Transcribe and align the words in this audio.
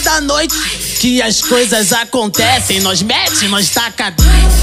da 0.00 0.20
noite 0.20 0.91
que 1.02 1.20
as 1.20 1.42
coisas 1.42 1.92
acontecem. 1.92 2.78
Nós 2.78 3.02
mete, 3.02 3.48
nós 3.48 3.68
taca 3.70 4.14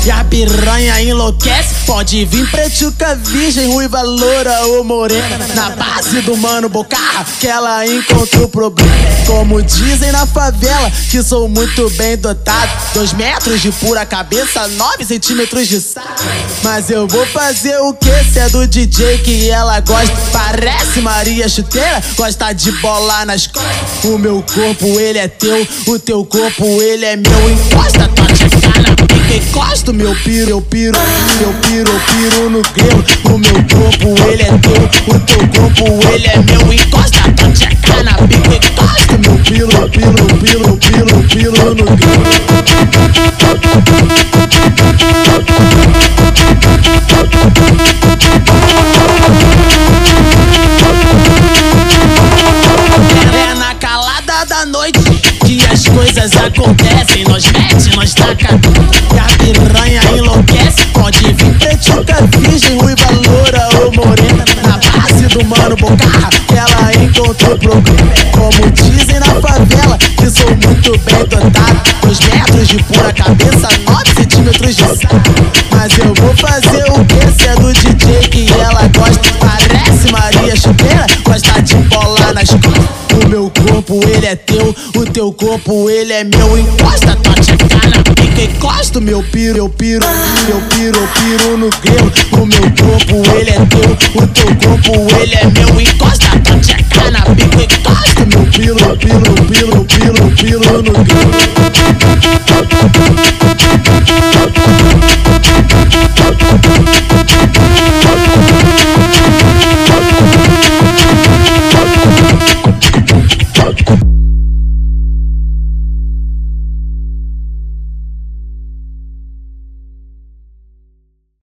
e 0.05 0.09
a 0.11 0.23
piranha 0.23 1.01
enlouquece. 1.01 1.75
Pode 1.85 2.23
vir 2.23 2.49
pretuca 2.49 3.13
virgem, 3.15 3.67
ruiva, 3.67 4.01
loura 4.01 4.67
ou 4.67 4.83
morena. 4.83 5.47
Na 5.53 5.71
base 5.71 6.21
do 6.21 6.37
mano 6.37 6.69
Bocarra, 6.69 7.25
que 7.41 7.47
ela 7.47 7.85
encontrou 7.85 8.47
problema. 8.47 8.89
Como 9.25 9.61
dizem 9.61 10.11
na 10.13 10.25
favela, 10.25 10.89
que 11.11 11.21
sou 11.21 11.49
muito 11.49 11.89
bem 11.91 12.15
dotado. 12.15 12.71
Dois 12.93 13.11
metros 13.11 13.61
de 13.61 13.71
pura 13.73 14.05
cabeça, 14.05 14.67
nove 14.69 15.03
centímetros 15.03 15.67
de 15.67 15.81
saco. 15.81 16.23
Mas 16.63 16.89
eu 16.89 17.05
vou 17.05 17.25
fazer 17.25 17.77
o 17.79 17.93
que? 17.93 18.23
Se 18.31 18.39
é 18.39 18.49
do 18.49 18.65
DJ 18.65 19.17
que 19.17 19.49
ela 19.49 19.81
gosta. 19.81 20.15
Parece 20.31 21.01
Maria 21.01 21.49
Chuteira, 21.49 22.01
gosta 22.15 22.53
de 22.53 22.71
bolar 22.73 23.25
nas 23.25 23.45
costas. 23.47 24.05
O 24.05 24.17
meu 24.17 24.41
corpo, 24.53 24.99
ele 24.99 25.19
é 25.19 25.27
teu, 25.27 25.67
o 25.87 25.99
teu 25.99 26.28
corpo, 26.29 26.81
ele 26.81 27.05
é 27.05 27.15
meu. 27.15 27.49
Encosta 27.49 28.07
tua 28.09 28.25
tcheca 28.27 28.81
na 28.81 28.95
pica, 28.95 29.35
encosta 29.35 29.91
meu 29.91 30.15
piro, 30.23 30.51
eu 30.51 30.61
piro, 30.61 30.95
eu 31.41 31.53
piro, 31.61 31.91
eu 31.91 31.99
piro 31.99 32.49
no 32.49 32.61
grelo. 32.61 33.03
O 33.25 33.37
meu 33.37 33.53
corpo, 33.53 34.15
ele 34.29 34.43
é 34.43 34.57
teu, 34.59 34.71
o 35.15 35.19
teu 35.19 35.39
corpo, 35.49 36.07
ele 36.13 36.27
é 36.27 36.37
meu. 36.37 36.71
Encosta 36.73 37.31
tua 37.35 37.51
tcheca 37.51 38.03
na 38.03 38.13
pica, 38.13 38.55
encosta 38.55 39.17
meu 39.17 39.37
piro, 39.39 39.89
piro, 39.89 40.25
piro, 40.39 40.77
piro, 40.77 41.23
piro 41.27 41.75
no 41.75 41.83
grelo. 41.97 42.29
Calada 54.39 54.45
da 54.45 54.65
noite 54.65 54.99
que 55.45 55.59
as 55.71 55.87
coisas 55.87 56.31
acontecem. 56.37 57.23
Nós 57.25 57.45
mete, 57.51 57.95
nós 57.95 58.13
taca 58.13 58.47
e 59.13 59.19
a 59.19 59.25
piranha 59.37 60.01
enlouquece. 60.15 60.85
Pode 60.93 61.33
vir 61.33 61.53
pretuca, 61.55 62.15
virgem, 62.37 62.77
ruiva, 62.77 63.09
loura 63.11 63.69
ou 63.81 63.91
morena. 63.93 64.45
Na 64.63 64.77
base 64.77 65.27
do 65.27 65.45
mano 65.45 65.75
Bocarra, 65.75 66.29
que 66.47 66.55
ela 66.55 66.93
encontrou 67.03 67.57
problema. 67.57 68.11
Como 68.31 68.71
dizem 68.71 69.19
na 69.19 69.41
favela, 69.41 69.97
que 69.97 70.29
sou 70.29 70.49
muito 70.49 70.97
bem 70.99 71.25
dotado. 71.27 71.81
Dois 72.01 72.19
metros 72.19 72.67
de 72.67 72.83
pura 72.83 73.13
cabeça, 73.13 73.67
nove 73.85 74.13
centímetros 74.15 74.75
de 74.75 74.83
saco. 74.83 75.17
Mas 75.71 75.97
eu 75.97 76.13
vou 76.13 76.35
fazer 76.37 76.83
o 76.91 77.05
que? 77.05 77.41
Se 77.41 77.47
é 77.47 77.55
do 77.55 77.73
DJ 77.73 78.29
que 78.29 78.53
ela 78.53 78.87
gosta. 78.97 79.29
Parece 79.39 80.11
Maria 80.11 80.55
Chuteira, 80.55 81.05
gosta 81.23 81.61
de 81.61 81.75
bolar 81.75 82.33
nas 82.33 82.49
costas. 82.49 82.78
Corpo, 83.69 83.99
ele 84.07 84.25
é 84.25 84.35
teu, 84.35 84.75
o 84.95 85.05
teu 85.05 85.31
corpo, 85.31 85.89
ele 85.89 86.11
é 86.11 86.23
meu. 86.23 86.57
Encosta 86.57 87.15
tua 87.17 87.35
tcheca 87.35 87.87
na 87.87 88.01
pica, 88.15 88.41
encosta 88.41 88.97
o 88.97 89.01
meu 89.01 89.21
piro, 89.21 89.59
eu 89.59 89.69
piro, 89.69 90.03
eu 90.49 90.61
piro, 90.69 90.97
eu 90.97 91.07
piro 91.07 91.57
no 91.57 91.69
grelo. 91.69 92.11
O 92.31 92.45
meu 92.47 92.61
corpo, 92.61 93.21
ele 93.37 93.51
é 93.51 93.65
teu, 93.67 93.91
o 94.23 94.27
teu 94.27 94.55
corpo, 94.57 95.15
ele 95.21 95.35
é 95.35 95.45
meu. 95.45 95.79
Encosta 95.79 96.39
tua 96.43 96.57
tcheca 96.59 97.11
na 97.11 97.21
pica, 97.21 97.61
encosta 97.61 98.23
o 98.23 98.27
meu 98.27 98.45
piro, 98.51 98.97
piro, 98.97 99.33
piro, 99.45 99.85
piro, 99.85 100.31
piro 100.35 100.81
no 100.81 100.91
grelo. 101.03 101.39